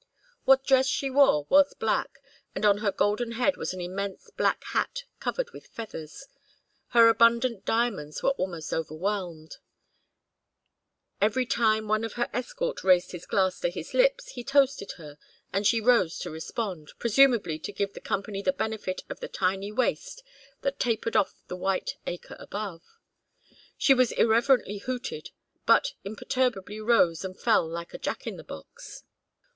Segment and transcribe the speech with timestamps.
[0.45, 2.23] What dress she wore was black,
[2.55, 6.25] and on her golden head was an immense black hat covered with feathers.
[6.87, 9.57] Her abundant diamonds were almost overwhelmed.
[11.21, 15.19] Every time one of her escort raised his glass to his lips he toasted her,
[15.53, 19.71] and she rose to respond, presumably to give the company the benefit of the tiny
[19.71, 20.23] waist
[20.63, 22.81] that tapered off the white acre above.
[23.77, 25.29] She was irreverently hooted,
[25.67, 29.03] but imperturbably rose and fell like a jack in the box.